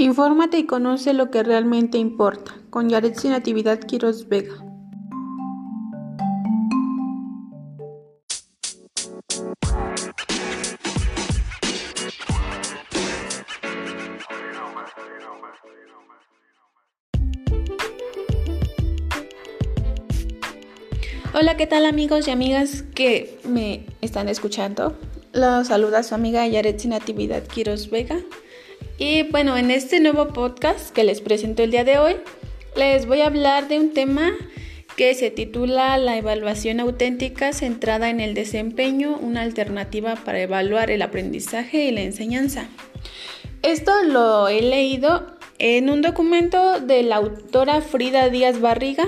[0.00, 2.54] Infórmate y conoce lo que realmente importa.
[2.70, 4.54] Con Yaretsi Natividad Quiroz Vega.
[21.34, 24.96] Hola, ¿qué tal amigos y amigas que me están escuchando?
[25.32, 28.20] Los saluda su amiga Yaretsi Natividad Quiroz Vega.
[28.98, 32.16] Y bueno, en este nuevo podcast que les presento el día de hoy,
[32.74, 34.32] les voy a hablar de un tema
[34.96, 41.02] que se titula La evaluación auténtica centrada en el desempeño, una alternativa para evaluar el
[41.02, 42.66] aprendizaje y la enseñanza.
[43.62, 45.26] Esto lo he leído
[45.58, 49.06] en un documento de la autora Frida Díaz Barriga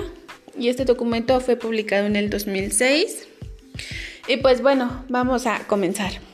[0.57, 3.27] y este documento fue publicado en el 2006.
[4.29, 6.30] Y pues bueno, vamos a comenzar.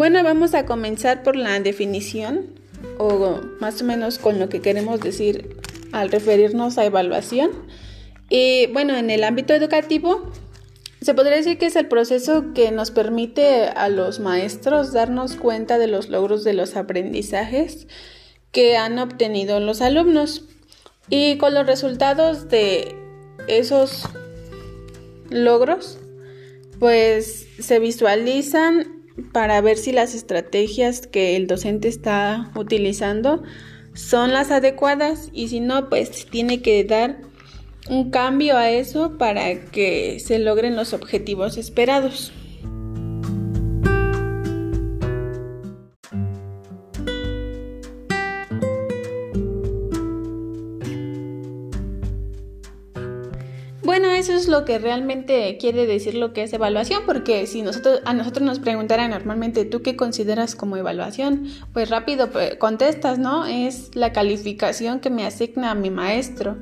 [0.00, 2.58] Bueno, vamos a comenzar por la definición
[2.96, 5.58] o más o menos con lo que queremos decir
[5.92, 7.50] al referirnos a evaluación.
[8.30, 10.32] Y bueno, en el ámbito educativo
[11.02, 15.76] se podría decir que es el proceso que nos permite a los maestros darnos cuenta
[15.76, 17.86] de los logros de los aprendizajes
[18.52, 20.46] que han obtenido los alumnos
[21.10, 22.96] y con los resultados de
[23.48, 24.08] esos
[25.28, 25.98] logros
[26.78, 28.99] pues se visualizan
[29.32, 33.42] para ver si las estrategias que el docente está utilizando
[33.94, 37.18] son las adecuadas y si no, pues tiene que dar
[37.88, 42.32] un cambio a eso para que se logren los objetivos esperados.
[54.30, 58.14] Eso es lo que realmente quiere decir lo que es evaluación, porque si nosotros a
[58.14, 63.46] nosotros nos preguntaran normalmente tú qué consideras como evaluación, pues rápido pues, contestas, ¿no?
[63.46, 66.56] Es la calificación que me asigna mi maestro,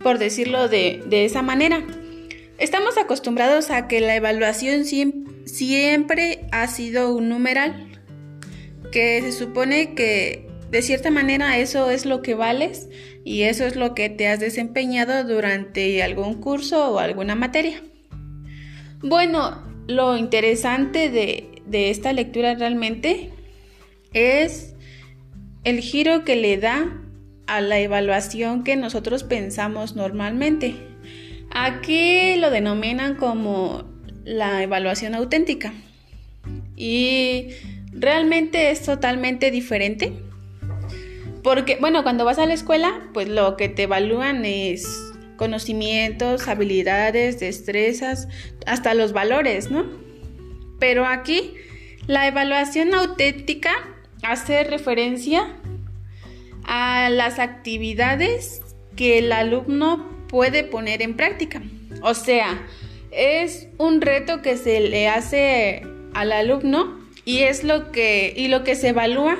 [0.00, 1.82] por decirlo de, de esa manera.
[2.58, 7.88] Estamos acostumbrados a que la evaluación siempre ha sido un numeral,
[8.92, 12.88] que se supone que de cierta manera eso es lo que vales
[13.24, 17.82] y eso es lo que te has desempeñado durante algún curso o alguna materia.
[19.00, 23.30] Bueno, lo interesante de, de esta lectura realmente
[24.12, 24.74] es
[25.64, 27.02] el giro que le da
[27.46, 30.74] a la evaluación que nosotros pensamos normalmente.
[31.50, 33.84] Aquí lo denominan como
[34.24, 35.72] la evaluación auténtica.
[36.76, 37.48] Y
[37.92, 40.27] realmente es totalmente diferente
[41.42, 47.40] porque, bueno, cuando vas a la escuela, pues lo que te evalúan es conocimientos, habilidades,
[47.40, 48.28] destrezas,
[48.66, 49.86] hasta los valores, ¿no?
[50.78, 51.54] Pero aquí
[52.06, 53.70] la evaluación auténtica
[54.22, 55.56] hace referencia
[56.64, 58.62] a las actividades
[58.96, 61.62] que el alumno puede poner en práctica.
[62.02, 62.66] O sea,
[63.10, 65.82] es un reto que se le hace
[66.14, 69.38] al alumno y es lo que y lo que se evalúa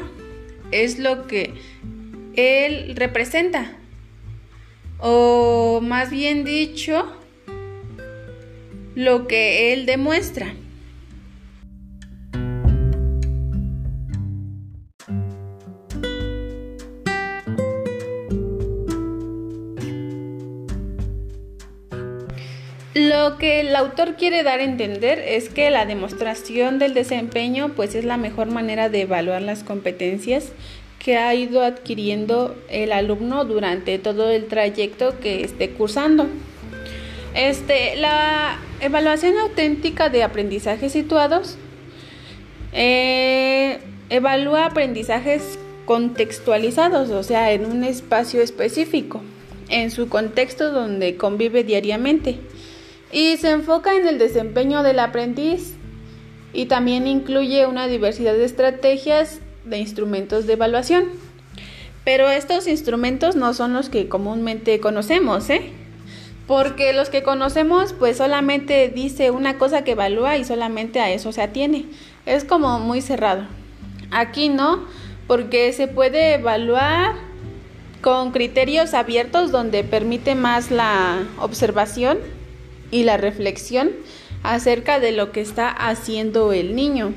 [0.70, 1.52] es lo que
[2.36, 3.72] él representa.
[5.00, 7.06] O más bien dicho,
[8.94, 10.52] lo que él demuestra.
[23.28, 27.94] Lo que el autor quiere dar a entender es que la demostración del desempeño pues
[27.94, 30.52] es la mejor manera de evaluar las competencias
[30.98, 36.26] que ha ido adquiriendo el alumno durante todo el trayecto que esté cursando.
[37.34, 41.58] Este, la evaluación auténtica de aprendizajes situados
[42.72, 43.78] eh,
[44.08, 49.20] evalúa aprendizajes contextualizados, o sea, en un espacio específico,
[49.68, 52.38] en su contexto donde convive diariamente,
[53.12, 55.74] y se enfoca en el desempeño del aprendiz
[56.52, 61.04] y también incluye una diversidad de estrategias de instrumentos de evaluación.
[62.04, 65.72] Pero estos instrumentos no son los que comúnmente conocemos, ¿eh?
[66.46, 71.32] Porque los que conocemos pues solamente dice una cosa que evalúa y solamente a eso
[71.32, 71.84] se atiene.
[72.24, 73.46] Es como muy cerrado.
[74.10, 74.86] Aquí no,
[75.26, 77.14] porque se puede evaluar
[78.00, 82.18] con criterios abiertos donde permite más la observación
[82.90, 83.90] y la reflexión
[84.42, 87.12] acerca de lo que está haciendo el niño.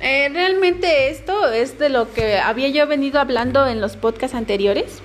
[0.00, 5.00] Eh, realmente esto es de lo que había yo venido hablando en los podcasts anteriores,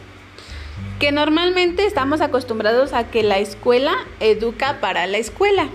[1.00, 5.68] que normalmente estamos acostumbrados a que la escuela educa para la escuela,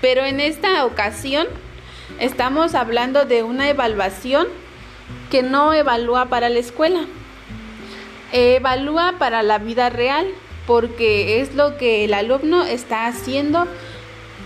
[0.00, 1.48] pero en esta ocasión
[2.20, 4.46] estamos hablando de una evaluación
[5.30, 7.00] que no evalúa para la escuela,
[8.32, 10.28] evalúa para la vida real,
[10.66, 13.66] porque es lo que el alumno está haciendo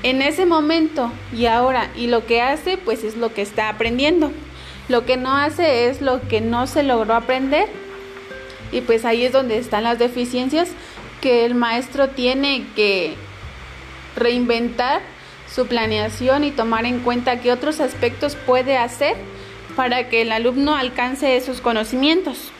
[0.02, 4.32] en ese momento y ahora y lo que hace pues es lo que está aprendiendo.
[4.88, 7.69] Lo que no hace es lo que no se logró aprender
[8.72, 10.69] y pues ahí es donde están las deficiencias
[11.20, 13.14] que el maestro tiene que
[14.16, 15.00] reinventar
[15.52, 19.16] su planeación y tomar en cuenta qué otros aspectos puede hacer
[19.76, 22.52] para que el alumno alcance esos conocimientos.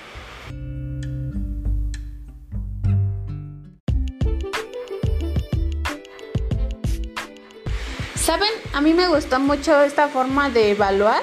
[8.31, 11.21] Saben, a mí me gustó mucho esta forma de evaluar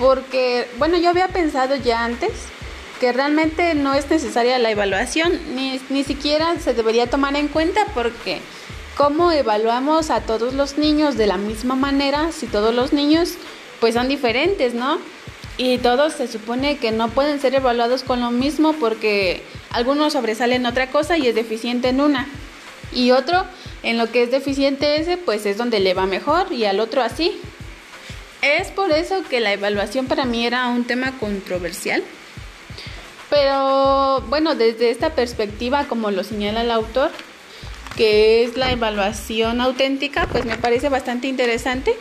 [0.00, 2.32] porque, bueno, yo había pensado ya antes
[2.98, 7.86] que realmente no es necesaria la evaluación, ni, ni siquiera se debería tomar en cuenta
[7.94, 8.40] porque
[8.96, 13.34] cómo evaluamos a todos los niños de la misma manera si todos los niños
[13.78, 14.98] pues son diferentes, ¿no?
[15.56, 20.66] Y todos se supone que no pueden ser evaluados con lo mismo porque algunos sobresalen
[20.66, 22.26] otra cosa y es deficiente en una.
[22.92, 23.44] Y otro
[23.82, 27.02] en lo que es deficiente ese, pues es donde le va mejor y al otro
[27.02, 27.40] así.
[28.42, 32.02] Es por eso que la evaluación para mí era un tema controversial.
[33.30, 37.10] Pero bueno, desde esta perspectiva, como lo señala el autor,
[37.96, 41.96] que es la evaluación auténtica, pues me parece bastante interesante,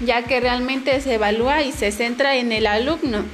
[0.00, 3.24] ya que realmente se evalúa y se centra en el alumno.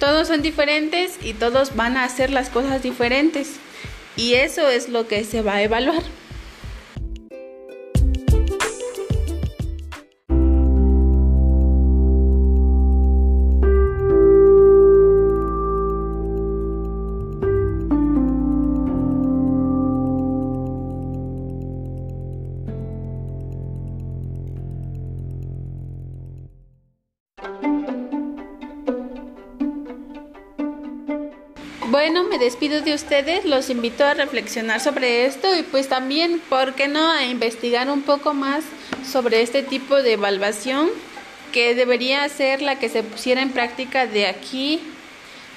[0.00, 3.52] Todos son diferentes y todos van a hacer las cosas diferentes.
[4.16, 6.02] Y eso es lo que se va a evaluar.
[31.94, 36.74] Bueno, me despido de ustedes, los invito a reflexionar sobre esto y pues también, ¿por
[36.74, 38.64] qué no?, a investigar un poco más
[39.08, 40.90] sobre este tipo de evaluación
[41.52, 44.80] que debería ser la que se pusiera en práctica de aquí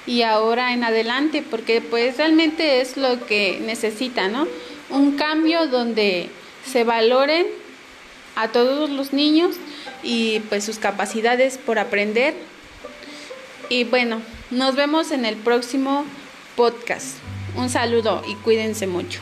[0.06, 4.46] y ahora en adelante, porque pues realmente es lo que necesita, ¿no?
[4.90, 6.28] Un cambio donde
[6.64, 7.48] se valoren
[8.36, 9.56] a todos los niños
[10.04, 12.34] y pues sus capacidades por aprender.
[13.68, 16.04] Y bueno, nos vemos en el próximo
[16.58, 17.18] podcast.
[17.54, 19.20] Un saludo y cuídense mucho.